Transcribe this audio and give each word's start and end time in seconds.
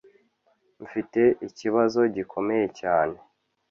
Mfite 0.85 1.21
ikibazo 1.47 1.99
gikomeye 2.15 2.65
cyane 2.79 3.17